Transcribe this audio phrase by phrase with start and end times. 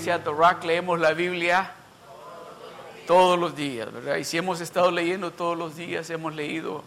[0.00, 1.74] iglesia Torak leemos la Biblia
[3.06, 4.16] todos los días, ¿verdad?
[4.16, 6.82] Y si hemos estado leyendo todos los días, hemos leído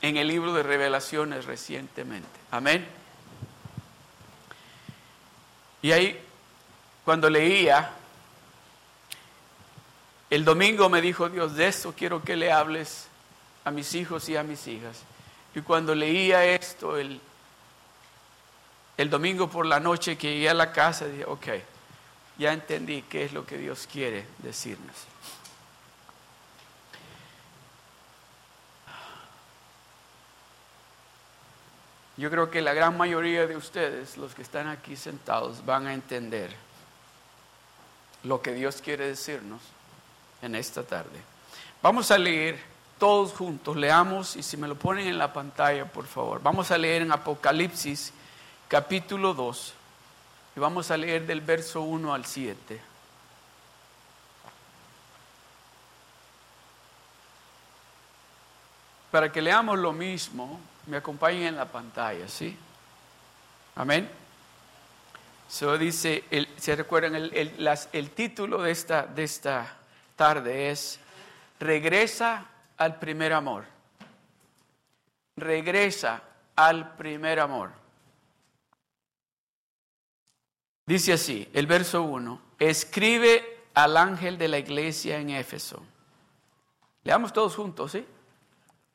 [0.00, 2.28] en el libro de revelaciones recientemente.
[2.50, 2.86] Amén.
[5.82, 6.18] Y ahí,
[7.04, 7.90] cuando leía,
[10.30, 13.08] el domingo me dijo Dios, de eso quiero que le hables
[13.66, 15.02] a mis hijos y a mis hijas.
[15.54, 17.20] Y cuando leía esto, el,
[18.96, 21.46] el domingo por la noche que llegué a la casa, dije, ok,
[22.38, 24.94] ya entendí qué es lo que Dios quiere decirnos.
[32.18, 35.92] Yo creo que la gran mayoría de ustedes, los que están aquí sentados, van a
[35.92, 36.50] entender
[38.24, 39.60] lo que Dios quiere decirnos
[40.40, 41.20] en esta tarde.
[41.82, 42.58] Vamos a leer
[42.98, 46.42] todos juntos, leamos y si me lo ponen en la pantalla, por favor.
[46.42, 48.14] Vamos a leer en Apocalipsis
[48.66, 49.74] capítulo 2
[50.56, 52.80] y vamos a leer del verso 1 al 7.
[59.10, 62.56] Para que leamos lo mismo, me acompañen en la pantalla, ¿sí?
[63.74, 64.10] Amén.
[65.46, 66.24] So dice,
[66.56, 67.14] ¿se recuerdan?
[67.14, 69.76] El, el, título de esta, de esta
[70.16, 70.98] tarde es
[71.60, 72.46] Regresa
[72.78, 73.64] al primer amor.
[75.36, 76.22] Regresa
[76.56, 77.85] al primer amor.
[80.86, 85.82] Dice así, el verso 1, escribe al ángel de la iglesia en Éfeso.
[87.02, 88.06] Leamos todos juntos, ¿sí?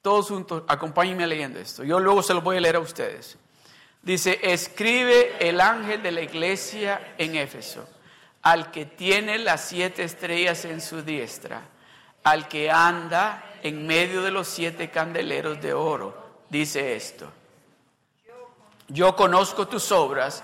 [0.02, 1.83] Todos juntos, acompáñenme leyendo esto.
[1.83, 3.38] Yo luego se lo voy a leer a ustedes.
[4.02, 7.88] Dice, escribe el ángel de la iglesia en Éfeso,
[8.42, 11.61] al que tiene las siete estrellas en su diestra,
[12.23, 17.32] al que anda en medio de los siete candeleros de oro, dice esto.
[18.88, 20.44] Yo conozco tus obras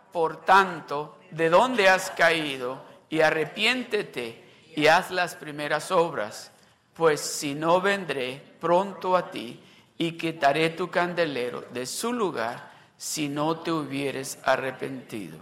[0.11, 4.43] por tanto, de dónde has caído y arrepiéntete
[4.75, 6.51] y haz las primeras obras,
[6.93, 9.59] pues si no vendré pronto a ti
[9.97, 15.37] y quitaré tu candelero de su lugar si no te hubieres arrepentido.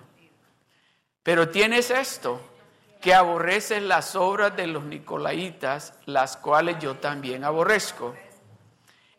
[1.23, 2.41] Pero tienes esto,
[3.01, 8.15] que aborreces las obras de los nicolaitas, las cuales yo también aborrezco.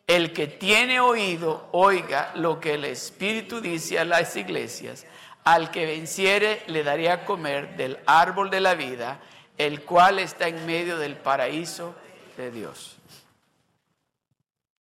[0.05, 5.05] El que tiene oído, oiga lo que el Espíritu dice a las iglesias.
[5.43, 9.19] Al que venciere, le daré a comer del árbol de la vida
[9.65, 11.93] el cual está en medio del paraíso
[12.35, 12.97] de Dios.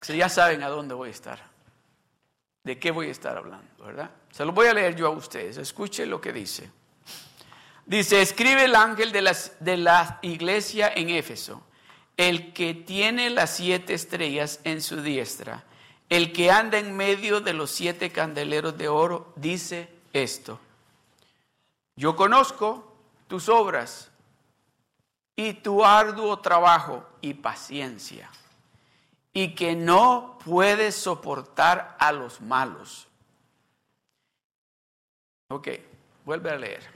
[0.08, 1.40] ya saben a dónde voy a estar,
[2.64, 4.12] de qué voy a estar hablando, ¿verdad?
[4.32, 6.70] Se lo voy a leer yo a ustedes, escuchen lo que dice.
[7.86, 11.64] Dice, escribe el ángel de, de la iglesia en Éfeso,
[12.18, 15.64] el que tiene las siete estrellas en su diestra,
[16.10, 20.60] el que anda en medio de los siete candeleros de oro, dice esto.
[21.98, 22.94] Yo conozco
[23.28, 24.10] tus obras
[25.36, 28.30] y tu arduo trabajo y paciencia,
[29.34, 33.08] y que no puedes soportar a los malos.
[35.50, 35.68] Ok,
[36.24, 36.90] vuelve a leer.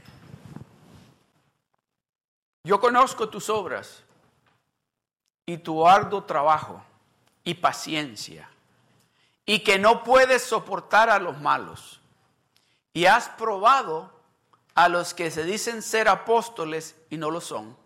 [2.63, 4.03] Yo conozco tus obras
[5.45, 6.81] y tu arduo trabajo
[7.43, 8.49] y paciencia,
[9.45, 11.98] y que no puedes soportar a los malos.
[12.93, 14.11] Y has probado
[14.75, 17.77] a los que se dicen ser apóstoles y no lo son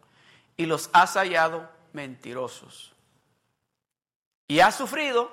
[0.58, 2.94] y los has hallado mentirosos.
[4.48, 5.32] Y has sufrido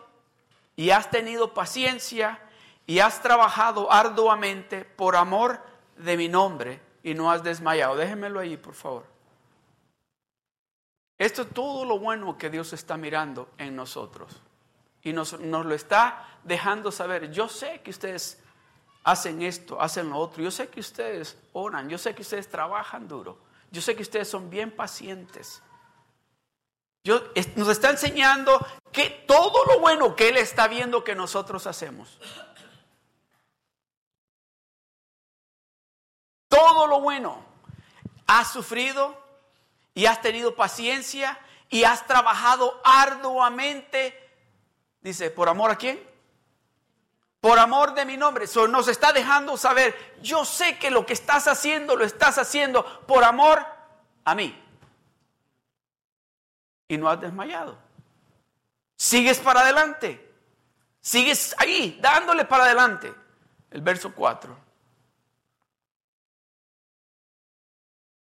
[0.77, 2.41] y has tenido paciencia
[2.87, 5.61] y has trabajado arduamente por amor
[5.97, 7.97] de mi nombre y no has desmayado.
[7.97, 9.05] Déjenmelo ahí, por favor.
[11.19, 14.41] Esto es todo lo bueno que Dios está mirando en nosotros.
[15.03, 17.31] Y nos, nos, lo está dejando saber.
[17.31, 18.40] Yo sé que ustedes
[19.05, 20.43] hacen esto, hacen lo otro.
[20.43, 21.89] Yo sé que ustedes oran.
[21.89, 23.39] Yo sé que ustedes trabajan duro.
[23.71, 25.63] Yo sé que ustedes son bien pacientes.
[27.03, 27.23] Yo,
[27.57, 32.19] nos está enseñando que todo lo bueno que Él está viendo que nosotros hacemos.
[36.49, 37.45] Todo lo bueno.
[38.27, 39.17] Has sufrido
[39.95, 41.39] y has tenido paciencia
[41.69, 44.17] y has trabajado arduamente.
[45.01, 46.10] Dice, ¿por amor a quién?
[47.41, 48.47] Por amor de mi nombre.
[48.69, 53.25] Nos está dejando saber, yo sé que lo que estás haciendo lo estás haciendo por
[53.25, 53.65] amor
[54.25, 54.57] a mí.
[56.89, 57.79] Y no has desmayado.
[58.97, 60.29] Sigues para adelante.
[61.01, 63.15] Sigues ahí, dándole para adelante.
[63.71, 64.71] El verso 4.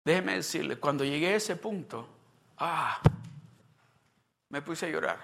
[0.05, 2.09] Déjeme decirle, cuando llegué a ese punto,
[2.59, 3.01] ah,
[4.51, 5.19] me puse a llorar.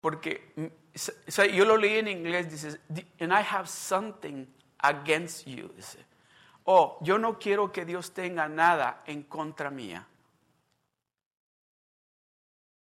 [0.00, 2.80] Porque mm, yo lo leí en inglés, dice,
[3.20, 4.46] and I have something
[4.78, 5.68] against you.
[5.76, 5.98] Dice,
[6.64, 10.06] oh, yo no quiero que Dios tenga nada en contra mía.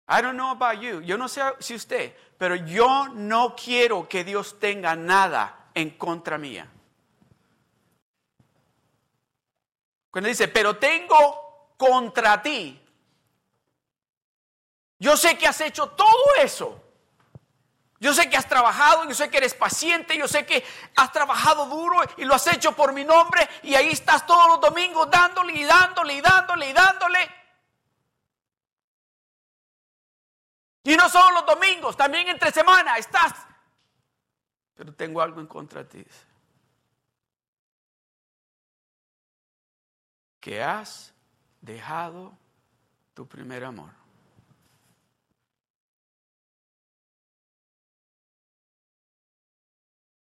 [0.07, 1.01] I don't know about you.
[1.01, 6.37] Yo no sé si usted, pero yo no quiero que Dios tenga nada en contra
[6.37, 6.69] mía.
[10.11, 12.79] Cuando dice, pero tengo contra ti.
[14.99, 16.82] Yo sé que has hecho todo eso.
[18.03, 20.61] Yo sé que has trabajado, yo sé que eres paciente, yo sé que
[20.97, 24.59] has trabajado duro y lo has hecho por mi nombre y ahí estás todos los
[24.59, 27.19] domingos dándole y dándole y dándole y dándole.
[30.83, 33.31] Y no solo los domingos, también entre semana estás.
[34.75, 36.05] Pero tengo algo en contra de ti.
[40.41, 41.13] que has
[41.61, 42.37] dejado
[43.13, 44.02] tu primer amor.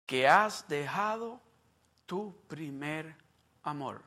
[0.09, 1.39] Que has dejado
[2.07, 3.15] tu primer
[3.63, 4.01] amor.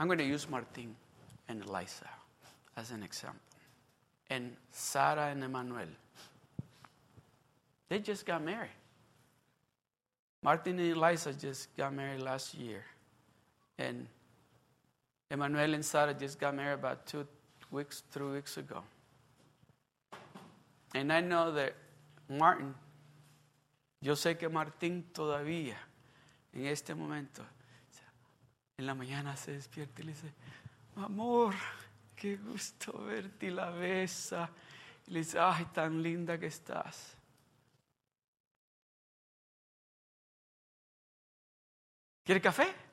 [0.00, 0.96] I'm going to use Martin
[1.46, 2.08] and Eliza
[2.74, 3.40] as an example
[4.30, 5.88] and Sarah and Emmanuel.
[7.90, 8.70] They just got married.
[10.42, 12.82] Martin and Eliza just got married last year.
[13.78, 14.06] And
[15.34, 17.26] Emmanuel and Sarah just got married about two
[17.72, 18.84] weeks, three weeks ago.
[20.94, 21.74] And I know that
[22.28, 22.72] Martin,
[24.00, 25.76] yo sé que Martín todavía,
[26.52, 27.42] en este momento,
[28.78, 30.32] en la mañana se despierta y le dice,
[30.96, 31.52] amor,
[32.14, 34.48] qué gusto verte y la besa.
[35.08, 37.16] Y le dice, ay, tan linda que estás.
[42.22, 42.83] ¿Quiere café?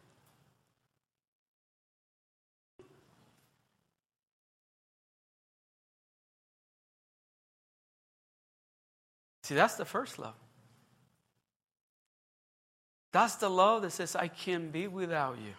[9.43, 10.35] See, that's the first love.
[13.11, 15.53] That's the love that says, I can't be without you.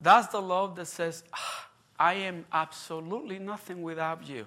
[0.00, 1.68] That's the love that says, ah,
[1.98, 4.46] I am absolutely nothing without you.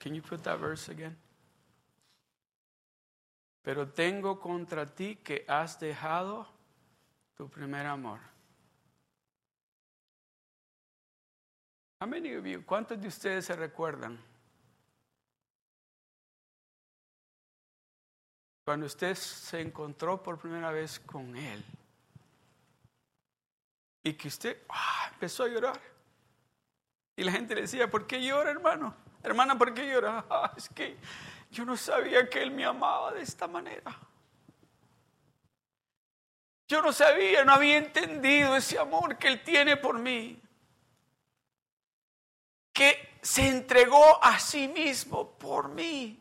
[0.00, 1.16] Can you put that verse again?
[3.64, 6.46] Pero tengo contra ti que has dejado
[7.34, 8.20] tu primer amor.
[12.66, 14.20] ¿cuántos de ustedes se recuerdan?
[18.66, 21.64] Cuando usted se encontró por primera vez con Él
[24.02, 25.80] y que usted ah, empezó a llorar.
[27.16, 28.94] Y la gente le decía, ¿por qué llora, hermano?
[29.22, 30.26] Hermana, ¿por qué llora?
[30.30, 30.98] Ah, es que
[31.54, 33.96] yo no sabía que Él me amaba de esta manera.
[36.66, 40.40] Yo no sabía, no había entendido ese amor que Él tiene por mí
[42.72, 46.20] que se entregó a sí mismo por mí.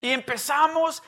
[0.00, 1.04] Y empezamos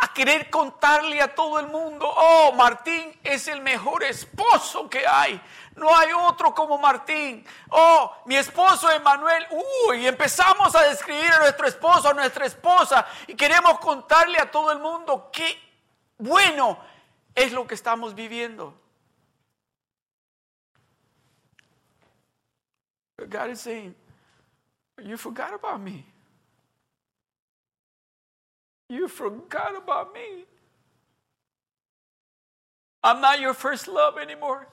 [0.00, 5.40] a querer contarle a todo el mundo, oh, Martín es el mejor esposo que hay.
[5.76, 7.46] No hay otro como Martín.
[7.70, 9.46] Oh, mi esposo Emanuel.
[9.88, 13.06] Uy, empezamos a describir a nuestro esposo, a nuestra esposa.
[13.26, 15.58] Y queremos contarle a todo el mundo qué
[16.18, 16.78] bueno
[17.34, 18.74] es lo que estamos viviendo.
[23.28, 23.94] God is saying,
[25.02, 26.11] You forgot about me.
[28.92, 30.44] You forgot about me.
[33.02, 34.68] I'm not your first love anymore.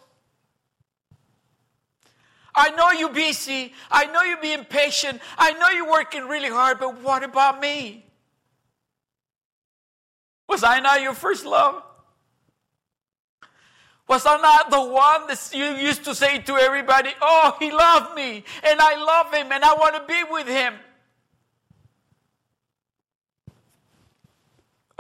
[2.54, 3.72] I know you're busy.
[3.90, 5.22] I know you're being patient.
[5.38, 8.06] I know you're working really hard, but what about me?
[10.50, 11.82] Was I not your first love?
[14.06, 18.16] Was I not the one that you used to say to everybody, oh, he loved
[18.16, 20.74] me and I love him and I want to be with him?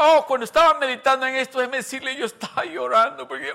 [0.01, 3.51] Oh, cuando estaba meditando en esto, déjeme decirle, yo estaba llorando porque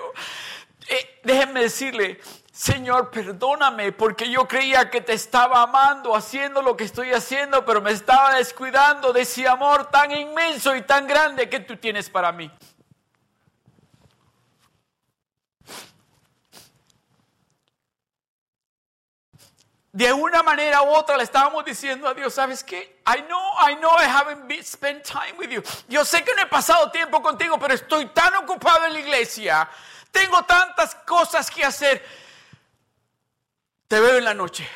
[0.87, 2.19] Eh, déjenme decirle,
[2.51, 7.81] Señor, perdóname porque yo creía que te estaba amando, haciendo lo que estoy haciendo, pero
[7.81, 12.31] me estaba descuidando de ese amor tan inmenso y tan grande que tú tienes para
[12.31, 12.51] mí.
[19.95, 23.01] De una manera u otra le estábamos diciendo a Dios, ¿sabes qué?
[23.07, 25.63] I know, I know I haven't spent time with you.
[25.87, 29.69] Yo sé que no he pasado tiempo contigo, pero estoy tan ocupado en la iglesia.
[30.11, 32.05] Tengo tantas cosas que hacer.
[33.87, 34.67] Te veo en la noche.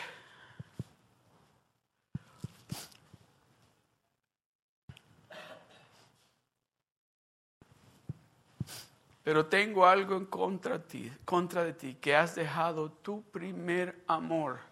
[9.25, 14.01] Pero tengo algo en contra de ti, contra de ti, que has dejado tu primer
[14.07, 14.68] amor.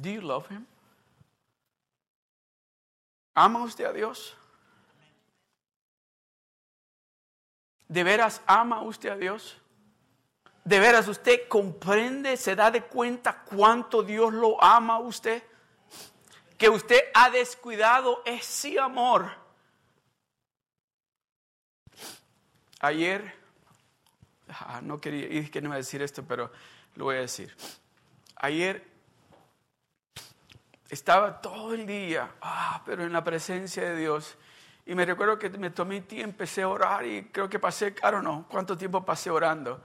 [0.00, 0.66] Do you love him?
[3.34, 4.34] ¿Ama usted a Dios?
[7.86, 9.56] ¿De veras ama usted a Dios?
[10.64, 15.42] ¿De veras usted comprende, se da de cuenta cuánto Dios lo ama a usted?
[16.56, 19.30] Que usted ha descuidado ese amor.
[22.80, 23.34] Ayer,
[24.48, 26.50] ah, no quería, y que no iba a decir esto, pero
[26.94, 27.54] lo voy a decir.
[28.36, 28.86] Ayer
[30.90, 34.36] estaba todo el día, ah, pero en la presencia de Dios.
[34.84, 38.20] Y me recuerdo que me tomé tiempo, empecé a orar y creo que pasé, claro,
[38.20, 39.82] no, cuánto tiempo pasé orando.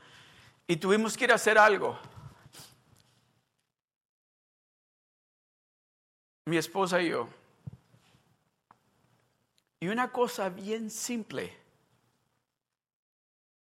[0.67, 1.97] Y tuvimos que ir a hacer algo.
[6.45, 7.29] Mi esposa y yo.
[9.79, 11.55] Y una cosa bien simple,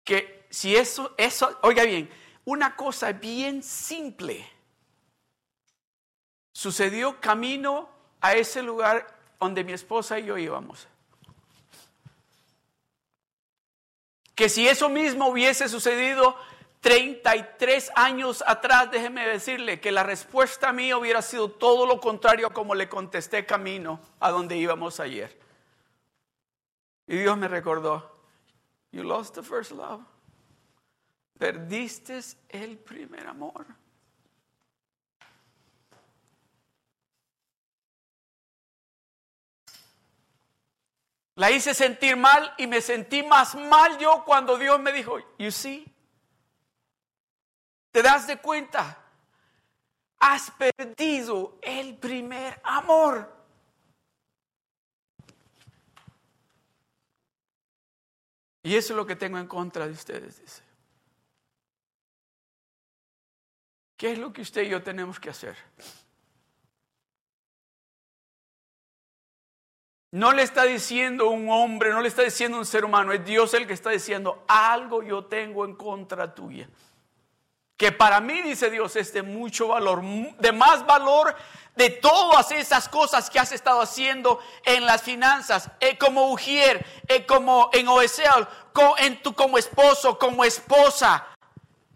[0.04, 2.08] que si eso, eso, oiga bien,
[2.46, 4.55] una cosa bien simple
[6.56, 7.86] sucedió camino
[8.22, 9.06] a ese lugar
[9.38, 10.88] donde mi esposa y yo íbamos.
[14.34, 16.34] Que si eso mismo hubiese sucedido
[16.80, 22.54] 33 años atrás, déjeme decirle que la respuesta mía hubiera sido todo lo contrario a
[22.54, 25.38] como le contesté camino a donde íbamos ayer.
[27.06, 28.18] Y Dios me recordó,
[28.92, 30.00] you lost the first love.
[31.38, 33.66] Perdiste el primer amor.
[41.36, 45.50] La hice sentir mal y me sentí más mal yo cuando Dios me dijo, you
[45.50, 45.86] see,
[47.92, 48.98] te das de cuenta,
[50.18, 53.34] has perdido el primer amor.
[58.62, 60.62] Y eso es lo que tengo en contra de ustedes, dice.
[63.96, 65.56] ¿Qué es lo que usted y yo tenemos que hacer?
[70.12, 73.54] No le está diciendo un hombre, no le está diciendo un ser humano, es Dios
[73.54, 76.68] el que está diciendo, algo yo tengo en contra tuya.
[77.76, 80.02] Que para mí, dice Dios, es de mucho valor,
[80.38, 81.34] de más valor
[81.74, 87.26] de todas esas cosas que has estado haciendo en las finanzas, eh, como Ujier, eh,
[87.26, 91.26] como en Oeseal, como, en tu, como esposo, como esposa,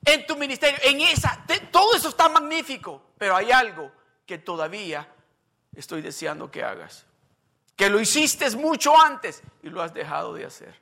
[0.04, 3.90] en tu ministerio, en esa, todo eso está magnífico, pero hay algo
[4.26, 5.08] que todavía
[5.74, 7.06] estoy deseando que hagas
[7.80, 10.78] que lo hiciste mucho antes y lo has dejado de hacer.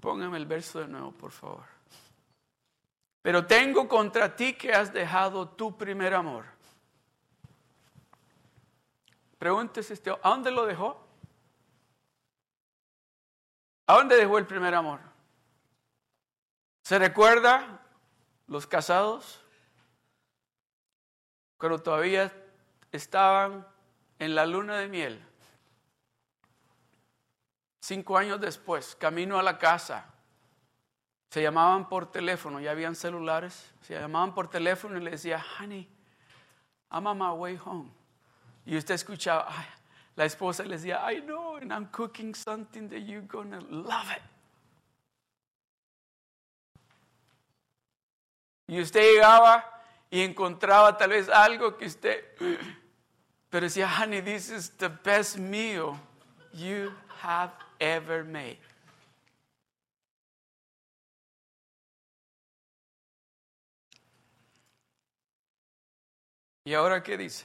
[0.00, 1.66] Póngame el verso de nuevo, por favor.
[3.20, 6.46] Pero tengo contra ti que has dejado tu primer amor.
[9.36, 11.06] Pregúntese este, ¿a dónde lo dejó?
[13.86, 15.00] ¿A dónde dejó el primer amor?
[16.84, 17.82] ¿Se recuerda
[18.46, 19.43] los casados?
[21.64, 22.30] Pero todavía
[22.92, 23.66] estaban
[24.18, 25.26] en la luna de miel.
[27.80, 30.04] Cinco años después, camino a la casa,
[31.30, 35.88] se llamaban por teléfono, ya habían celulares, se llamaban por teléfono y le decía, honey,
[36.90, 37.90] I'm on my way home.
[38.66, 39.48] Y usted escuchaba,
[40.16, 44.22] la esposa le decía, I know, and I'm cooking something that you're gonna love it.
[48.66, 49.73] Y usted llegaba
[50.14, 52.24] y encontraba tal vez algo que usted,
[53.50, 55.98] pero decía, honey, this is the best meal
[56.52, 58.60] you have ever made.
[66.62, 67.44] ¿Y ahora qué dice?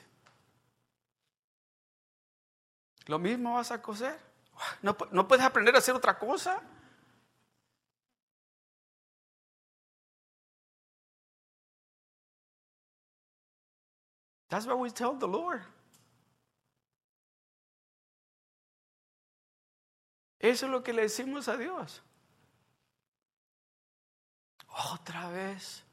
[3.08, 4.16] ¿Lo mismo vas a coser?
[4.84, 6.62] ¿No, ¿No puedes aprender a hacer otra cosa?
[14.50, 15.62] That's what we tell the Lord.
[20.39, 22.01] Eso es lo que le decimos a Dios.
[24.91, 25.84] Otra vez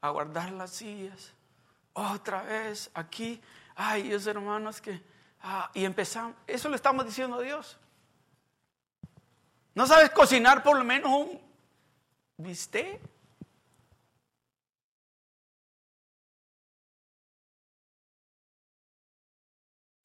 [0.00, 1.32] a guardar las sillas.
[1.92, 3.40] Otra vez aquí.
[3.74, 5.00] Ay, Dios hermanos que...
[5.42, 6.34] Ah, y empezamos.
[6.46, 7.78] Eso le estamos diciendo a Dios.
[9.74, 11.40] ¿No sabes cocinar por lo menos un
[12.38, 13.00] bistec?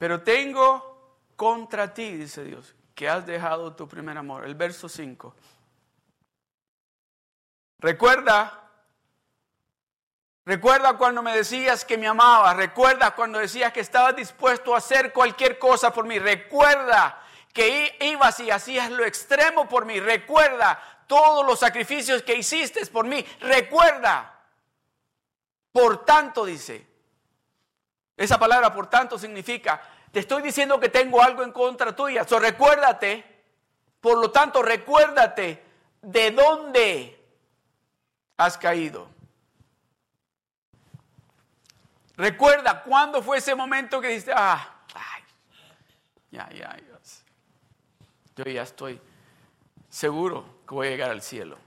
[0.02, 4.44] Pero tengo contra ti, dice Dios, que has dejado tu primer amor.
[4.46, 5.36] El verso 5.
[7.78, 8.68] Recuerda,
[10.44, 15.14] recuerda cuando me decías que me amabas, recuerda cuando decías que estabas dispuesto a hacer
[15.14, 17.22] cualquier cosa por mí, recuerda
[17.54, 23.06] que ibas y hacías lo extremo por mí, recuerda todos los sacrificios que hiciste por
[23.06, 24.46] mí, recuerda.
[25.72, 26.91] Por tanto, dice,
[28.24, 32.24] esa palabra por tanto significa, te estoy diciendo que tengo algo en contra tuya.
[32.24, 33.24] So, recuérdate,
[34.00, 35.64] por lo tanto, recuérdate
[36.02, 37.20] de dónde
[38.38, 39.10] has caído.
[42.18, 45.24] Recuerda cuándo fue ese momento que dijiste, ah, ay,
[46.30, 46.78] ya, ya,
[48.36, 49.00] yo ya estoy
[49.90, 51.58] seguro que voy a llegar al cielo.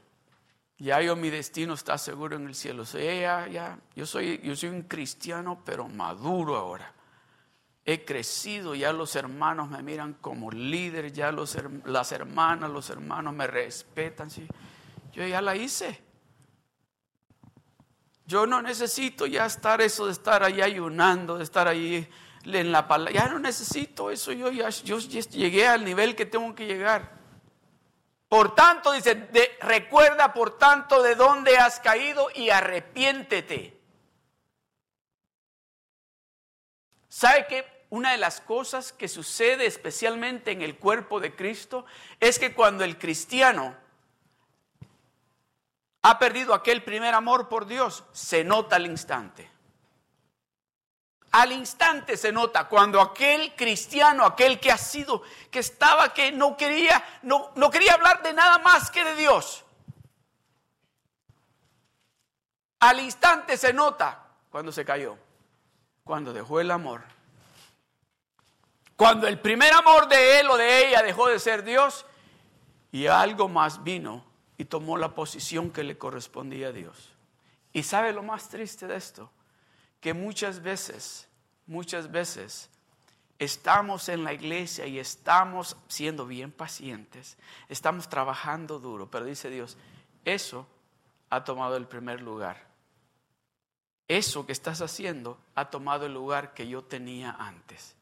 [0.78, 2.84] Ya yo mi destino está seguro en el cielo.
[2.84, 6.92] ya, ya, yo soy, yo soy un cristiano, pero maduro ahora.
[7.86, 13.46] He crecido, ya los hermanos me miran como líder, ya las hermanas, los hermanos me
[13.46, 14.30] respetan.
[14.30, 14.48] ¿sí?
[15.12, 16.02] Yo ya la hice.
[18.26, 22.08] Yo no necesito ya estar eso de estar ahí ayunando, de estar ahí
[22.44, 23.12] en la palabra.
[23.12, 24.32] Ya no necesito eso.
[24.32, 27.23] Yo ya yo llegué al nivel que tengo que llegar.
[28.34, 29.28] Por tanto, dice,
[29.60, 33.80] recuerda por tanto de dónde has caído y arrepiéntete.
[37.08, 41.86] ¿Sabe que una de las cosas que sucede especialmente en el cuerpo de Cristo
[42.18, 43.76] es que cuando el cristiano
[46.02, 49.48] ha perdido aquel primer amor por Dios, se nota al instante.
[51.34, 55.20] Al instante se nota cuando aquel cristiano, aquel que ha sido,
[55.50, 59.64] que estaba, que no quería, no, no quería hablar de nada más que de Dios.
[62.78, 65.18] Al instante se nota cuando se cayó,
[66.04, 67.02] cuando dejó el amor.
[68.94, 72.06] Cuando el primer amor de él o de ella dejó de ser Dios
[72.92, 74.24] y algo más vino
[74.56, 77.10] y tomó la posición que le correspondía a Dios.
[77.72, 79.32] ¿Y sabe lo más triste de esto?
[80.04, 81.26] Que muchas veces,
[81.66, 82.68] muchas veces
[83.38, 87.38] estamos en la iglesia y estamos siendo bien pacientes,
[87.70, 89.78] estamos trabajando duro, pero dice Dios,
[90.26, 90.66] eso
[91.30, 92.66] ha tomado el primer lugar.
[94.06, 97.96] Eso que estás haciendo ha tomado el lugar que yo tenía antes.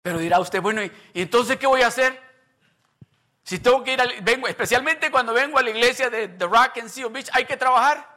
[0.00, 2.18] Pero dirá usted, bueno, ¿y, entonces qué voy a hacer?
[3.42, 6.88] Si tengo que ir, vengo, especialmente cuando vengo a la iglesia de The Rock and
[6.88, 8.15] Seal Beach, hay que trabajar.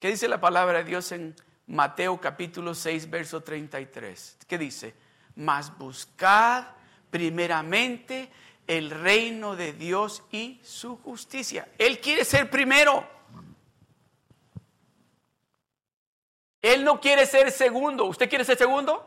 [0.00, 1.36] ¿Qué dice la palabra de Dios en
[1.66, 4.38] Mateo capítulo 6, verso 33?
[4.48, 4.94] ¿Qué dice?
[5.36, 6.68] Mas buscad
[7.10, 8.32] primeramente
[8.66, 11.68] el reino de Dios y su justicia.
[11.76, 13.06] Él quiere ser primero.
[16.62, 18.06] Él no quiere ser segundo.
[18.06, 19.06] ¿Usted quiere ser segundo?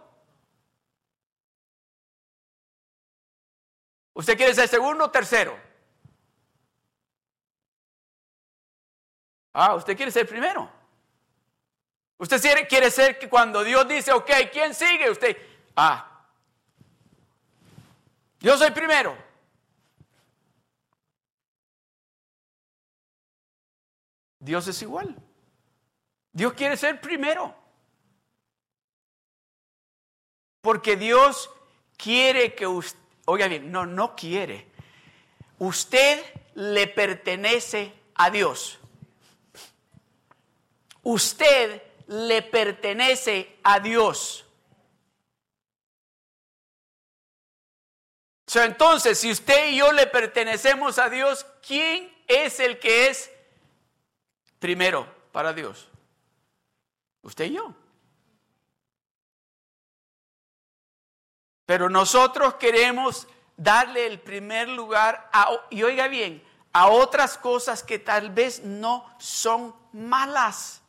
[4.13, 5.59] ¿Usted quiere ser segundo o tercero?
[9.53, 10.82] Ah, usted quiere ser primero.
[12.23, 15.11] Usted quiere ser que cuando Dios dice, ok, ¿quién sigue?
[15.11, 15.35] Usted,
[15.75, 16.25] ah,
[18.39, 19.17] yo soy primero.
[24.39, 25.13] Dios es igual.
[26.31, 27.53] Dios quiere ser primero.
[30.61, 31.49] Porque Dios
[31.97, 34.65] quiere que usted, oiga bien, no, no quiere.
[35.59, 36.23] Usted
[36.55, 38.79] le pertenece a Dios.
[41.01, 41.81] Usted
[42.13, 44.45] le pertenece a Dios.
[48.55, 53.31] entonces, si usted y yo le pertenecemos a Dios, ¿quién es el que es
[54.59, 55.89] primero para Dios?
[57.23, 57.73] Usted y yo.
[61.65, 67.97] Pero nosotros queremos darle el primer lugar a, y oiga bien, a otras cosas que
[67.97, 70.82] tal vez no son malas.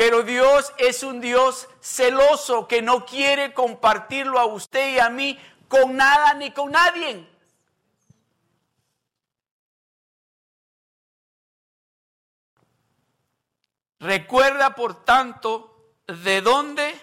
[0.00, 5.38] Pero Dios es un Dios celoso que no quiere compartirlo a usted y a mí
[5.68, 7.28] con nada ni con nadie.
[13.98, 16.98] Recuerda, por tanto, de dónde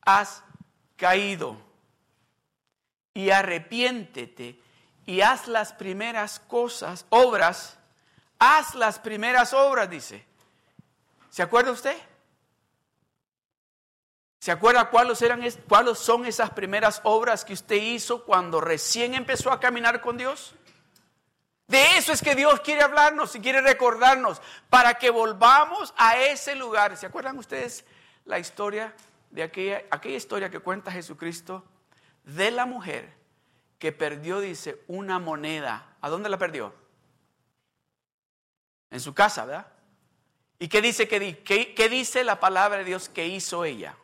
[0.00, 0.42] has
[0.96, 1.58] caído
[3.12, 4.58] y arrepiéntete
[5.04, 7.76] y haz las primeras cosas, obras,
[8.38, 10.29] haz las primeras obras, dice.
[11.30, 11.96] ¿Se acuerda usted?
[14.40, 19.52] ¿Se acuerda cuáles, eran, cuáles son esas primeras obras que usted hizo cuando recién empezó
[19.52, 20.54] a caminar con Dios?
[21.68, 26.56] De eso es que Dios quiere hablarnos y quiere recordarnos para que volvamos a ese
[26.56, 26.96] lugar.
[26.96, 27.84] ¿Se acuerdan ustedes
[28.24, 28.92] la historia
[29.30, 31.62] de aquella, aquella historia que cuenta Jesucristo
[32.24, 33.14] de la mujer
[33.78, 35.96] que perdió, dice, una moneda?
[36.00, 36.74] ¿A dónde la perdió?
[38.90, 39.79] En su casa, ¿verdad?
[40.62, 43.96] ¿Y qué dice, qué, qué dice la palabra de Dios que hizo ella?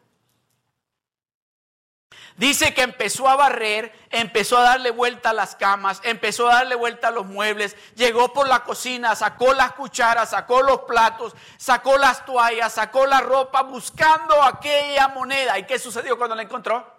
[2.38, 6.74] Dice que empezó a barrer, empezó a darle vuelta a las camas, empezó a darle
[6.74, 11.98] vuelta a los muebles, llegó por la cocina, sacó las cucharas, sacó los platos, sacó
[11.98, 15.58] las toallas, sacó la ropa buscando aquella moneda.
[15.58, 16.90] ¿Y qué sucedió cuando la encontró?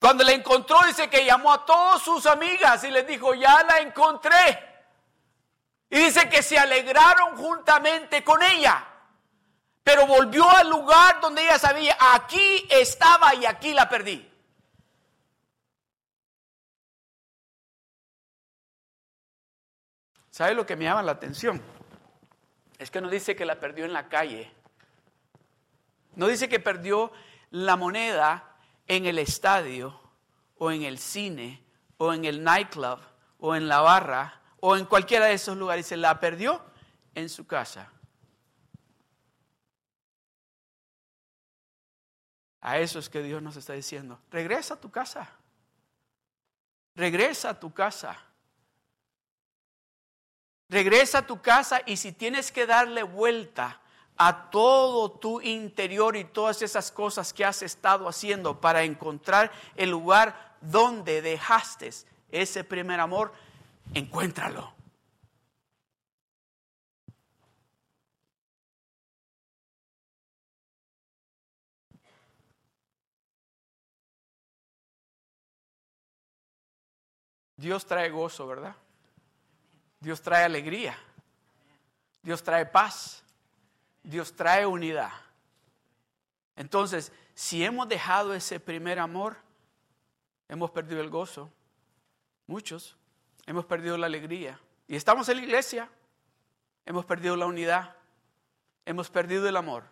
[0.00, 3.80] Cuando la encontró dice que llamó a todas sus amigas y les dijo, ya la
[3.80, 4.67] encontré.
[5.90, 8.86] Y dice que se alegraron juntamente con ella.
[9.82, 14.28] Pero volvió al lugar donde ella sabía, aquí estaba y aquí la perdí.
[20.30, 21.60] ¿Sabe lo que me llama la atención?
[22.78, 24.52] Es que no dice que la perdió en la calle.
[26.14, 27.10] No dice que perdió
[27.50, 30.00] la moneda en el estadio
[30.58, 31.64] o en el cine
[31.96, 33.00] o en el nightclub
[33.40, 35.86] o en la barra o en cualquiera de esos lugares.
[35.86, 36.62] Se la perdió
[37.14, 37.90] en su casa.
[42.60, 45.30] A eso es que Dios nos está diciendo, regresa a tu casa.
[46.94, 48.18] Regresa a tu casa.
[50.68, 53.80] Regresa a tu casa y si tienes que darle vuelta
[54.18, 59.90] a todo tu interior y todas esas cosas que has estado haciendo para encontrar el
[59.90, 61.90] lugar donde dejaste
[62.32, 63.32] ese primer amor,
[63.94, 64.78] encuéntralo.
[77.56, 78.76] Dios trae gozo, ¿verdad?
[80.00, 80.96] Dios trae alegría.
[82.22, 83.24] Dios trae paz.
[84.02, 85.10] Dios trae unidad.
[86.54, 89.36] Entonces, si hemos dejado ese primer amor,
[90.48, 91.50] hemos perdido el gozo.
[92.46, 92.97] Muchos
[93.48, 94.60] hemos perdido la alegría.
[94.86, 95.88] Y estamos en la iglesia,
[96.84, 97.96] hemos perdido la unidad,
[98.84, 99.84] hemos perdido el amor.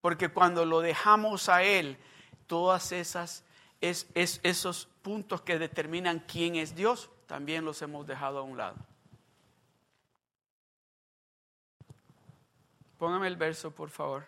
[0.00, 1.98] Porque cuando lo dejamos a Él,
[2.46, 3.44] todas esas
[3.80, 8.76] es, esos puntos que determinan quién es Dios, también los hemos dejado a un lado.
[12.96, 14.24] Póngame el verso, por favor.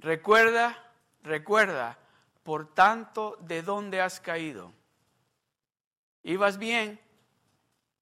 [0.00, 1.96] Recuerda, recuerda,
[2.42, 4.72] por tanto, de dónde has caído.
[6.24, 6.98] Ibas bien,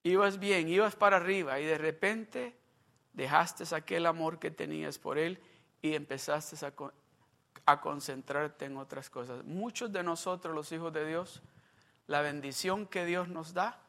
[0.05, 2.57] ibas bien, ibas para arriba y de repente
[3.13, 5.41] dejaste aquel amor que tenías por Él
[5.83, 6.73] y empezaste a,
[7.67, 9.45] a concentrarte en otras cosas.
[9.45, 11.43] Muchos de nosotros, los hijos de Dios,
[12.07, 13.81] la bendición que Dios nos da,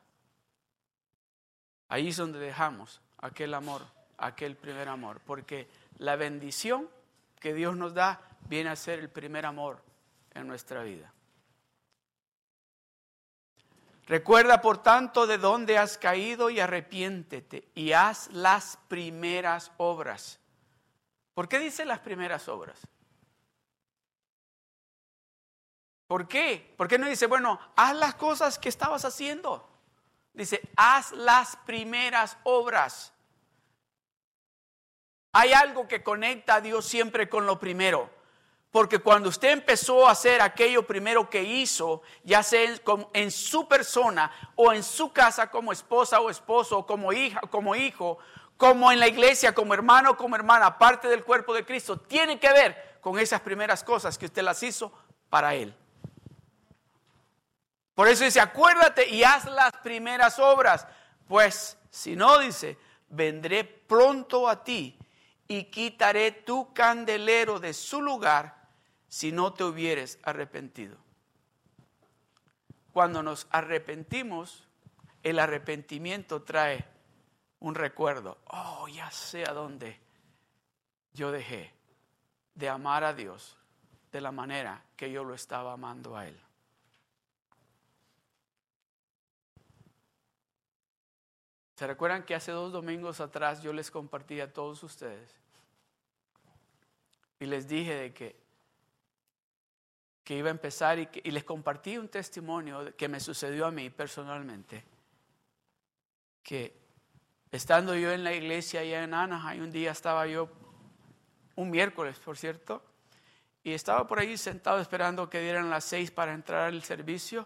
[1.88, 3.84] ahí es donde dejamos aquel amor,
[4.18, 5.70] aquel primer amor, porque
[6.00, 6.90] la bendición
[7.40, 8.20] que Dios nos da
[8.50, 9.84] viene a ser el primer amor
[10.34, 11.13] en nuestra vida.
[14.06, 20.40] Recuerda, por tanto, de dónde has caído y arrepiéntete y haz las primeras obras.
[21.34, 22.80] ¿Por qué dice las primeras obras?
[26.08, 26.74] ¿Por qué?
[26.78, 29.70] ¿Por qué no dice, bueno, haz las cosas que estabas haciendo?
[30.34, 33.14] Dice, haz las primeras obras.
[35.32, 38.10] Hay algo que conecta a Dios siempre con lo primero.
[38.74, 42.76] Porque cuando usted empezó a hacer aquello primero que hizo, ya sea
[43.14, 48.18] en su persona o en su casa como esposa o esposo, como hija, como hijo,
[48.58, 52.40] como en la iglesia, como hermano o como hermana, parte del cuerpo de Cristo, tiene
[52.40, 54.92] que ver con esas primeras cosas que usted las hizo
[55.30, 55.72] para Él.
[57.94, 60.88] Por eso dice, acuérdate y haz las primeras obras,
[61.28, 64.98] pues si no, dice, vendré pronto a ti
[65.48, 68.63] y quitaré tu candelero de su lugar
[69.14, 70.98] si no te hubieres arrepentido.
[72.92, 74.68] Cuando nos arrepentimos,
[75.22, 76.84] el arrepentimiento trae
[77.60, 78.40] un recuerdo.
[78.48, 80.00] Oh, ya sé a dónde
[81.14, 81.72] yo dejé
[82.56, 83.56] de amar a Dios
[84.12, 86.42] de la manera que yo lo estaba amando a Él.
[91.76, 95.40] ¿Se recuerdan que hace dos domingos atrás yo les compartí a todos ustedes?
[97.40, 98.43] Y les dije de que,
[100.24, 104.84] que iba a empezar y, les compartí un testimonio que me sucedió a mí personalmente.
[106.42, 106.74] Que
[107.52, 110.50] estando yo en la iglesia allá en Anaheim, un día estaba yo,
[111.56, 112.84] un miércoles por cierto,
[113.64, 117.46] y estaba por ahí sentado esperando que dieran las seis para entrar al servicio.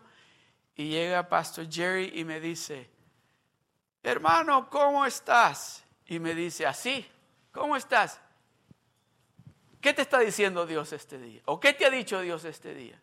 [0.75, 2.89] Y llega Pastor Jerry y me dice,
[4.03, 5.83] hermano, ¿cómo estás?
[6.05, 7.05] Y me dice, así,
[7.51, 8.19] ¿cómo estás?
[9.87, 11.41] ¿Qué te está diciendo Dios este día?
[11.45, 12.99] ¿O qué te ha dicho Dios este día?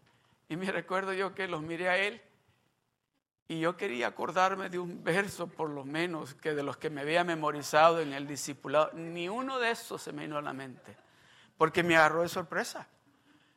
[0.51, 2.21] Y me recuerdo yo que los miré a él
[3.49, 7.01] y yo quería acordarme de un verso, por lo menos, que de los que me
[7.01, 8.91] había memorizado en el discipulado.
[8.93, 10.95] Ni uno de esos se me vino a la mente,
[11.57, 12.87] porque me agarró de sorpresa.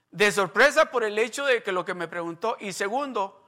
[0.09, 3.45] De sorpresa por el hecho de que lo que me preguntó, y segundo,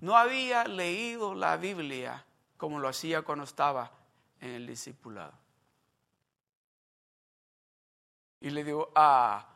[0.00, 2.22] no había leído la Biblia
[2.58, 3.92] como lo hacía cuando estaba
[4.42, 5.41] en el discipulado.
[8.42, 9.46] Y le digo, ah,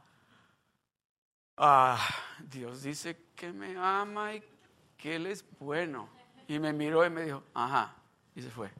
[1.58, 4.42] ah, Dios dice que me ama y
[4.96, 6.08] que Él es bueno.
[6.48, 7.94] Y me miró y me dijo, ajá,
[8.34, 8.70] y se fue.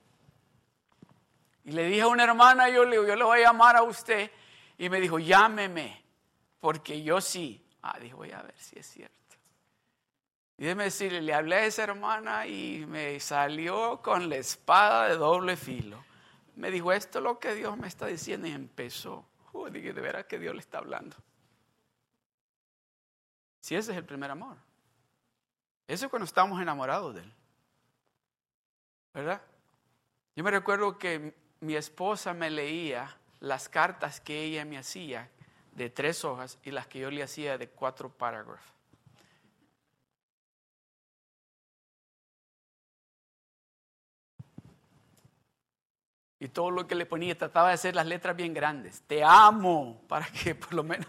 [1.64, 4.31] Y le dije a una hermana, yo le, yo le voy a llamar a usted.
[4.79, 6.03] Y me dijo, llámeme,
[6.61, 9.14] porque yo sí Ah, dijo, voy a ver si es cierto.
[10.59, 15.16] Y déjeme decirle, le hablé a esa hermana y me salió con la espada de
[15.16, 16.05] doble filo.
[16.57, 19.25] Me dijo, esto es lo que Dios me está diciendo y empezó.
[19.71, 21.17] Dije, de veras que Dios le está hablando.
[23.61, 24.57] Si ese es el primer amor.
[25.89, 27.33] Eso es cuando estamos enamorados de Él.
[29.15, 29.43] ¿Verdad?
[30.35, 35.31] Yo me recuerdo que mi esposa me leía las cartas que ella me hacía
[35.73, 38.76] de tres hojas y las que yo le hacía de cuatro parágrafos.
[46.47, 49.03] Y todo lo que le ponía trataba de hacer las letras bien grandes.
[49.09, 51.09] Te amo, para que por lo menos...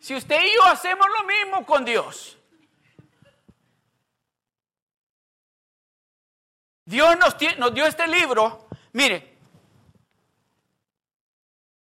[0.00, 2.36] Si usted y yo hacemos lo mismo con Dios,
[6.84, 8.68] Dios nos, nos dio este libro.
[8.92, 9.38] Mire,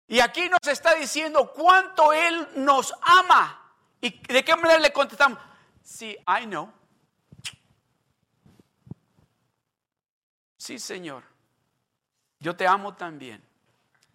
[0.08, 3.72] y aquí nos está diciendo cuánto Él nos ama.
[4.00, 5.38] ¿Y de qué manera le contestamos?
[5.84, 6.72] Sí, I know.
[10.68, 11.22] Sí, Señor.
[12.40, 13.42] Yo te amo también.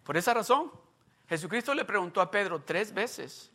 [0.04, 0.70] Por esa razón,
[1.28, 3.50] Jesucristo le preguntó a Pedro tres veces.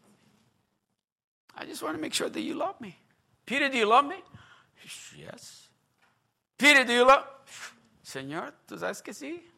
[1.56, 3.00] I just want to make sure that you love me.
[3.46, 4.22] Peter, do you love me?
[5.16, 5.70] Yes.
[6.58, 7.24] Peter, do you love?
[8.04, 9.50] Señor, tú sabes que sí.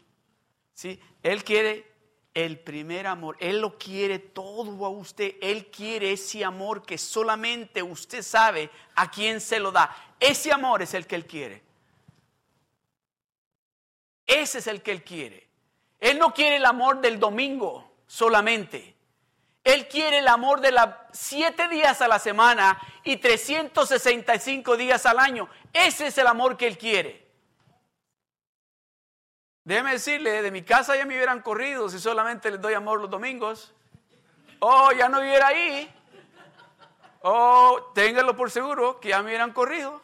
[0.75, 1.91] Sí, Él quiere
[2.35, 3.37] el primer amor.
[3.39, 5.37] Él lo quiere todo a usted.
[5.41, 9.89] Él quiere ese amor que solamente usted sabe a quién se lo da.
[10.19, 11.70] Ese amor es el que Él quiere.
[14.25, 15.47] Ese es el que Él quiere.
[15.99, 18.95] Él no quiere el amor del domingo solamente.
[19.63, 25.19] Él quiere el amor de las siete días a la semana y 365 días al
[25.19, 25.47] año.
[25.71, 27.27] Ese es el amor que Él quiere.
[29.63, 33.09] Déjeme decirle, de mi casa ya me hubieran corrido si solamente les doy amor los
[33.09, 33.71] domingos.
[34.59, 35.93] Oh, ya no viviera ahí.
[37.21, 40.01] Oh, ténganlo por seguro que ya me hubieran corrido.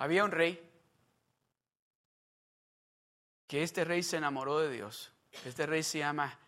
[0.00, 0.58] Había un rey
[3.46, 5.12] que este rey se enamoró de Dios.
[5.44, 6.38] Este rey se llama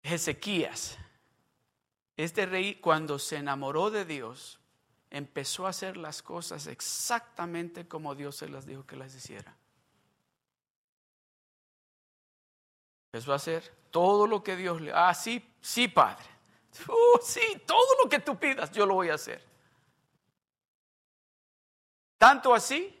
[0.00, 0.96] Ezequías.
[2.16, 4.60] Este rey cuando se enamoró de Dios,
[5.10, 9.56] empezó a hacer las cosas exactamente como Dios se las dijo que las hiciera.
[13.12, 14.92] Empezó a hacer todo lo que Dios le...
[14.94, 16.26] Ah, sí, sí, Padre.
[16.88, 19.53] Oh, sí, todo lo que tú pidas, yo lo voy a hacer.
[22.24, 22.98] Tanto así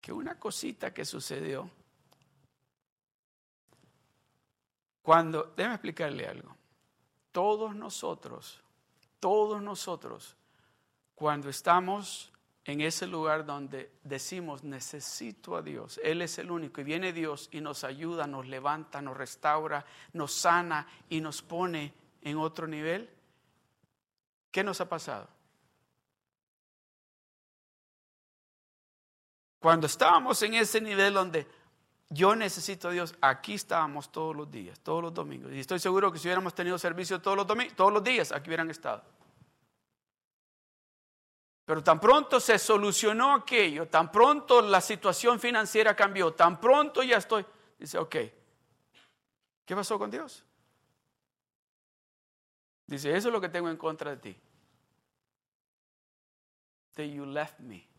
[0.00, 1.70] que una cosita que sucedió
[5.02, 6.56] cuando, déjeme explicarle algo,
[7.30, 8.60] todos nosotros,
[9.20, 10.36] todos nosotros,
[11.14, 12.32] cuando estamos
[12.64, 17.50] en ese lugar donde decimos necesito a Dios, Él es el único y viene Dios
[17.52, 23.08] y nos ayuda, nos levanta, nos restaura, nos sana y nos pone en otro nivel,
[24.50, 25.28] ¿qué nos ha pasado?
[29.62, 31.46] Cuando estábamos en ese nivel donde
[32.10, 35.52] yo necesito a Dios, aquí estábamos todos los días, todos los domingos.
[35.52, 37.46] Y estoy seguro que si hubiéramos tenido servicio todos los,
[37.76, 39.04] todos los días, aquí hubieran estado.
[41.64, 47.18] Pero tan pronto se solucionó aquello, tan pronto la situación financiera cambió, tan pronto ya
[47.18, 47.46] estoy,
[47.78, 48.16] dice, ok,
[49.64, 50.44] ¿qué pasó con Dios?
[52.84, 54.36] Dice, eso es lo que tengo en contra de ti.
[56.96, 57.91] That you left me.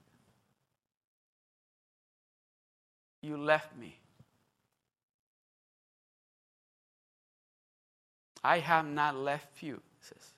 [3.24, 3.98] You left me.
[8.44, 10.34] I have not left you, says,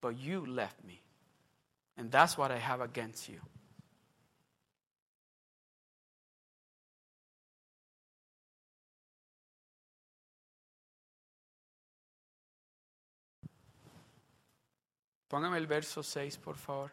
[0.00, 1.00] but you left me.
[1.96, 3.38] And that's what I have against you.
[15.28, 16.90] Póngame el verso 6, por favor.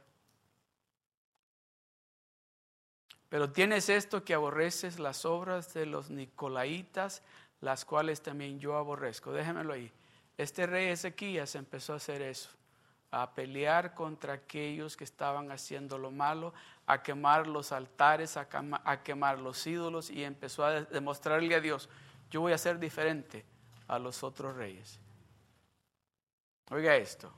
[3.36, 7.22] Pero tienes esto que aborreces las obras de los nicolaitas,
[7.60, 9.34] las cuales también yo aborrezco.
[9.34, 9.92] Déjemelo ahí.
[10.38, 12.50] Este rey Ezequías empezó a hacer eso,
[13.12, 16.54] a pelear contra aquellos que estaban haciendo lo malo,
[16.88, 18.48] a quemar los altares, a,
[19.04, 21.90] quemar los ídolos y empezó a demostrarle a Dios,
[22.32, 23.44] yo voy a ser diferente
[23.90, 24.98] a los otros reyes.
[26.72, 27.34] Oiga esto,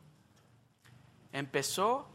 [1.32, 2.08] empezó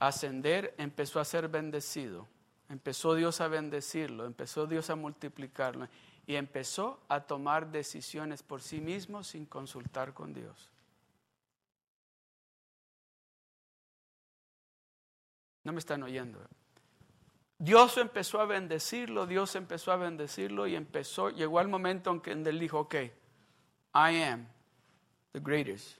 [0.00, 2.26] a ascender, empezó a ser bendecido,
[2.72, 5.88] empezó Dios a bendecirlo, empezó Dios a multiplicarlo
[6.26, 10.70] y empezó a tomar decisiones por sí mismo sin consultar con Dios.
[15.64, 16.40] No me están oyendo.
[17.58, 22.32] Dios empezó a bendecirlo, Dios empezó a bendecirlo y empezó, llegó al momento en que
[22.32, 22.94] él dijo, ok,
[23.94, 24.48] I am
[25.32, 25.98] the greatest.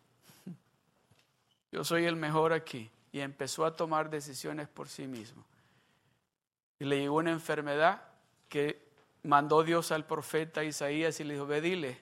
[1.71, 2.91] Yo soy el mejor aquí.
[3.13, 5.45] Y empezó a tomar decisiones por sí mismo.
[6.83, 8.03] Y le llegó una enfermedad
[8.49, 8.85] que
[9.23, 11.97] mandó Dios al profeta Isaías y le dijo, ve dile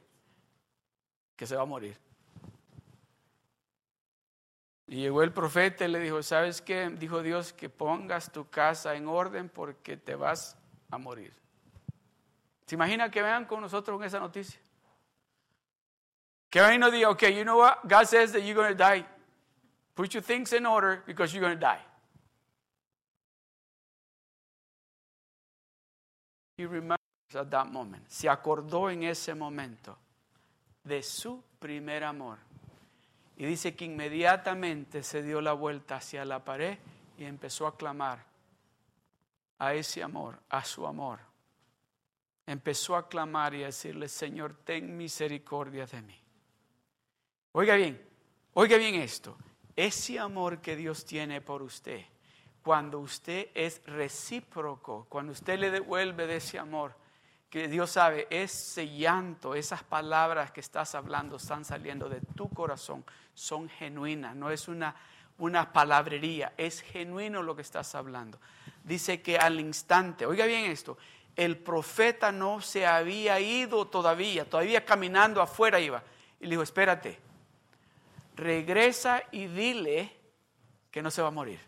[1.37, 1.99] que se va a morir.
[4.87, 6.89] Y llegó el profeta y le dijo, ¿sabes qué?
[6.89, 10.57] Dijo Dios que pongas tu casa en orden porque te vas
[10.91, 11.35] a morir.
[12.65, 14.59] ¿Se imagina que vean con nosotros con esa noticia?
[16.49, 17.81] Que venga y nos diga, ok, you know what?
[17.85, 19.05] God says that you're going to die.
[19.95, 21.85] Put your things in order because you're going to die.
[26.67, 27.01] Remembers
[27.35, 28.07] at that moment.
[28.09, 29.97] Se acordó en ese momento
[30.85, 32.39] de su primer amor.
[33.37, 36.79] Y dice que inmediatamente se dio la vuelta hacia la pared
[37.17, 38.25] y empezó a clamar
[39.59, 41.21] a ese amor, a su amor.
[42.47, 46.19] Empezó a clamar y a decirle, Señor, ten misericordia de mí.
[47.53, 48.01] Oiga bien,
[48.55, 49.37] oiga bien esto.
[49.77, 52.05] Ese amor que Dios tiene por usted,
[52.63, 56.95] cuando usted es recíproco, cuando usted le devuelve de ese amor,
[57.49, 63.05] que Dios sabe, ese llanto, esas palabras que estás hablando están saliendo de tu corazón,
[63.35, 64.95] son genuinas, no es una,
[65.39, 68.39] una palabrería, es genuino lo que estás hablando.
[68.85, 70.97] Dice que al instante, oiga bien esto,
[71.35, 76.03] el profeta no se había ido todavía, todavía caminando afuera iba.
[76.39, 77.19] Y le dijo, espérate,
[78.37, 80.13] regresa y dile
[80.91, 81.61] que no se va a morir.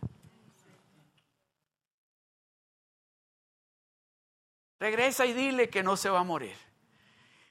[4.83, 6.57] Regresa y dile que no se va a morir.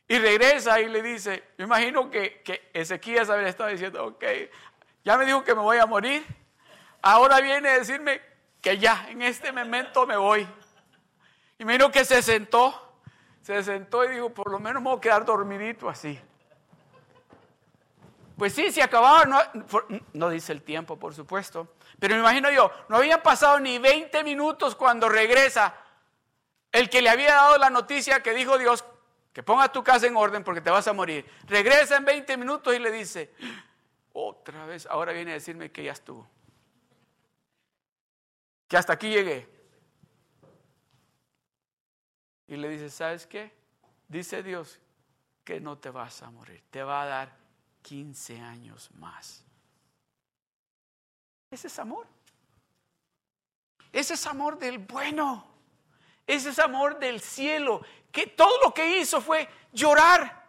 [0.06, 4.26] Y regresa y le dice, yo imagino que, que Ezequías había estado diciendo, ok,
[5.06, 6.26] ya me dijo que me voy a morir,
[7.02, 8.20] ahora viene a decirme
[8.60, 10.46] que ya, en este momento me voy.
[11.58, 12.98] Y imagino que se sentó,
[13.41, 16.20] se sentó y dijo, por lo menos me voy a quedar dormidito así.
[18.38, 19.24] Pues sí, se acababa,
[20.12, 24.22] no, dice el tiempo, por supuesto, pero me imagino yo, no habían pasado ni 20
[24.26, 25.74] minutos cuando regresa
[26.71, 28.84] el que le había dado la noticia que dijo Dios,
[29.34, 31.26] que ponga tu casa en orden porque te vas a morir.
[31.45, 33.34] Regresa en 20 minutos y le dice,
[34.13, 36.28] otra vez, ahora viene a decirme que ya estuvo.
[38.67, 39.49] Que hasta aquí llegué.
[42.47, 43.53] Y le dice, ¿sabes qué?
[44.07, 44.80] Dice Dios
[45.43, 47.38] que no te vas a morir, te va a dar
[47.82, 49.43] 15 años más.
[51.49, 52.07] Ese es amor.
[53.91, 55.51] Ese es amor del bueno.
[56.32, 60.45] Ese es amor del cielo, que todo lo que hizo fue llorar.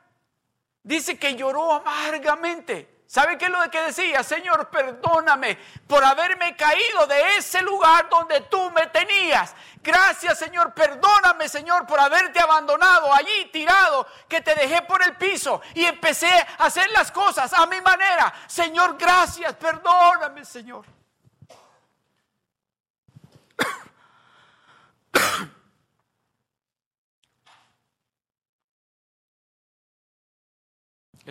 [0.80, 3.02] Dice que lloró amargamente.
[3.04, 4.22] ¿Sabe qué es lo que decía?
[4.22, 5.58] Señor, perdóname
[5.88, 9.56] por haberme caído de ese lugar donde tú me tenías.
[9.82, 10.72] Gracias, Señor.
[10.72, 16.32] Perdóname, Señor, por haberte abandonado allí tirado, que te dejé por el piso y empecé
[16.58, 18.32] a hacer las cosas a mi manera.
[18.46, 19.52] Señor, gracias.
[19.54, 21.01] Perdóname, Señor.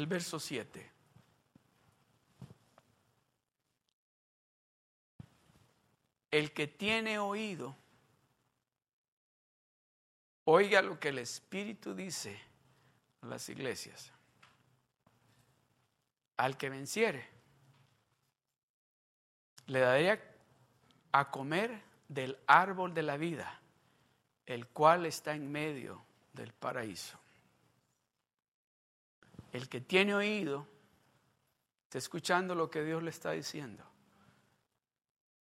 [0.01, 0.91] El verso 7.
[6.31, 7.75] el que tiene oído,
[10.45, 12.39] oiga lo que el Espíritu dice
[13.21, 14.11] a las iglesias.
[16.37, 17.27] Al que venciere,
[19.67, 20.23] le daría
[21.11, 23.59] a comer del árbol de la vida,
[24.45, 27.20] el cual está en medio del paraíso.
[29.51, 30.67] El que tiene oído,
[31.83, 33.83] está escuchando lo que Dios le está diciendo.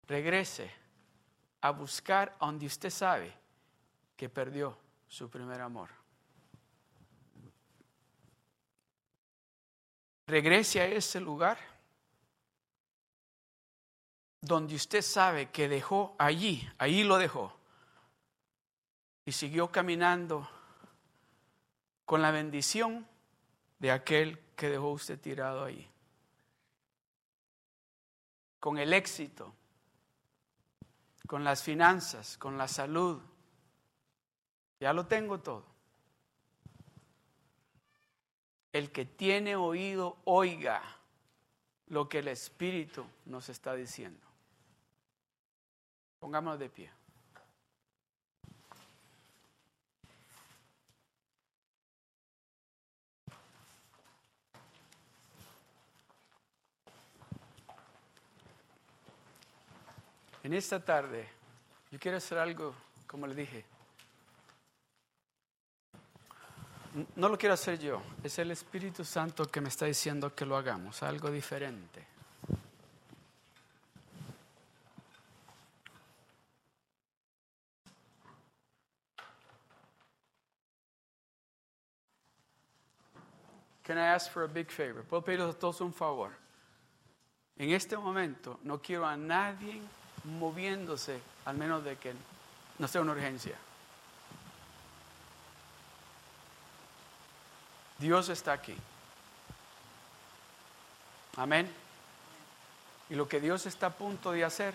[0.07, 0.71] Regrese
[1.63, 3.33] a buscar donde usted sabe
[4.17, 4.77] que perdió
[5.09, 5.89] su primer amor.
[10.27, 11.59] Regrese a ese lugar
[14.41, 17.57] donde usted sabe que dejó allí, allí lo dejó,
[19.25, 20.49] y siguió caminando
[22.05, 23.07] con la bendición
[23.79, 25.89] de aquel que dejó usted tirado ahí,
[28.59, 29.55] con el éxito,
[31.27, 33.21] con las finanzas, con la salud.
[34.81, 35.65] Ya lo tengo todo.
[38.73, 40.83] El que tiene oído, oiga
[41.89, 44.27] lo que el Espíritu nos está diciendo.
[46.19, 46.96] Pongámonos de pie.
[60.47, 61.29] En esta tarde
[61.91, 62.73] yo quiero hacer algo,
[63.09, 63.65] como le dije.
[67.17, 70.57] No lo quiero hacer yo, es el Espíritu Santo que me está diciendo que lo
[70.57, 72.07] hagamos, algo diferente.
[83.83, 85.03] Can I ask for a big favor?
[85.03, 86.31] Puedo pedirles a todos un favor.
[87.57, 89.83] En este momento no quiero a nadie
[90.27, 92.13] moviéndose, al menos de que
[92.79, 93.57] no sea una urgencia.
[97.99, 98.77] Dios está aquí.
[101.37, 101.73] Amén.
[103.09, 104.75] Y lo que Dios está a punto de hacer,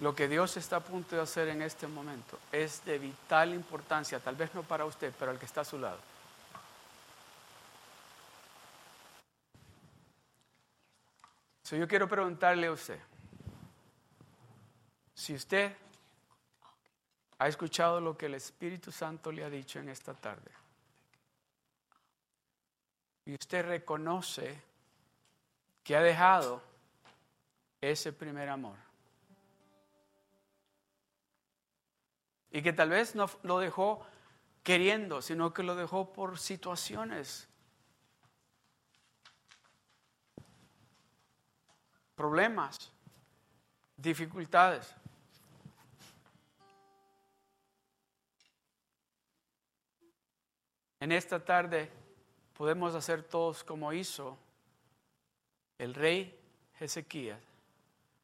[0.00, 4.18] lo que Dios está a punto de hacer en este momento es de vital importancia,
[4.18, 5.98] tal vez no para usted, pero al que está a su lado.
[11.76, 12.98] Yo quiero preguntarle a usted,
[15.14, 15.76] si usted
[17.38, 20.50] ha escuchado lo que el Espíritu Santo le ha dicho en esta tarde,
[23.26, 24.60] y usted reconoce
[25.84, 26.62] que ha dejado
[27.80, 28.76] ese primer amor,
[32.50, 34.06] y que tal vez no lo dejó
[34.62, 37.49] queriendo, sino que lo dejó por situaciones
[42.20, 42.92] problemas,
[43.96, 44.94] dificultades.
[51.00, 51.90] En esta tarde
[52.52, 54.36] podemos hacer todos como hizo
[55.78, 56.38] el rey
[56.78, 57.40] Ezequías,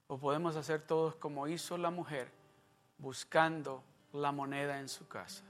[0.08, 2.30] o podemos hacer todos como hizo la mujer
[2.98, 3.82] buscando
[4.12, 5.42] la moneda en su casa.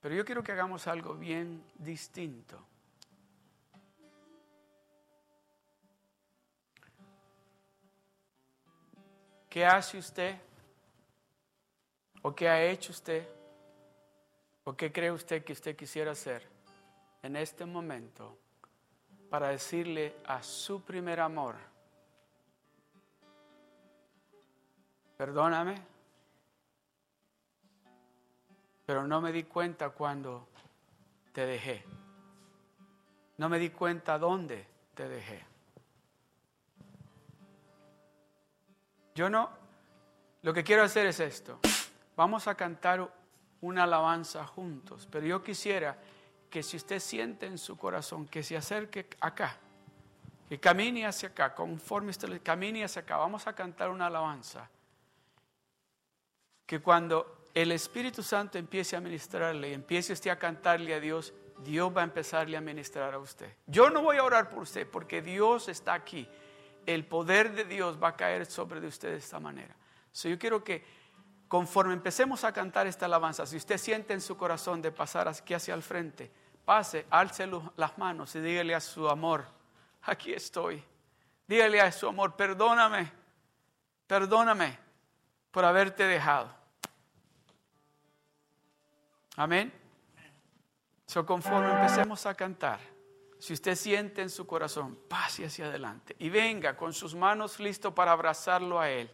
[0.00, 2.58] Pero yo quiero que hagamos algo bien distinto.
[9.56, 10.36] ¿Qué hace usted?
[12.20, 13.26] ¿O qué ha hecho usted?
[14.64, 16.46] ¿O qué cree usted que usted quisiera hacer
[17.22, 18.36] en este momento
[19.30, 21.56] para decirle a su primer amor,
[25.16, 25.80] perdóname,
[28.84, 30.48] pero no me di cuenta cuando
[31.32, 31.82] te dejé.
[33.38, 35.55] No me di cuenta dónde te dejé.
[39.16, 39.48] Yo no,
[40.42, 41.58] lo que quiero hacer es esto.
[42.16, 43.10] Vamos a cantar
[43.62, 45.96] una alabanza juntos, pero yo quisiera
[46.50, 49.56] que si usted siente en su corazón que se acerque acá,
[50.50, 54.68] que camine hacia acá, conforme usted camine hacia acá, vamos a cantar una alabanza.
[56.66, 61.32] Que cuando el Espíritu Santo empiece a ministrarle y empiece usted a cantarle a Dios,
[61.64, 63.50] Dios va a empezarle a ministrar a usted.
[63.66, 66.28] Yo no voy a orar por usted porque Dios está aquí
[66.86, 69.74] el poder de Dios va a caer sobre de usted de esta manera.
[70.12, 70.84] So, yo quiero que
[71.48, 75.54] conforme empecemos a cantar esta alabanza, si usted siente en su corazón de pasar aquí
[75.54, 76.30] hacia el frente,
[76.64, 79.44] pase, alce las manos y dígale a su amor,
[80.02, 80.82] aquí estoy.
[81.46, 83.12] Dígale a su amor, perdóname,
[84.06, 84.78] perdóname
[85.50, 86.48] por haberte dejado.
[89.36, 89.72] Amén.
[91.06, 92.80] So, conforme empecemos a cantar,
[93.46, 97.94] si usted siente en su corazón, pase hacia adelante y venga con sus manos listo
[97.94, 99.08] para abrazarlo a Él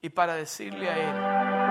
[0.00, 1.67] y para decirle a Él,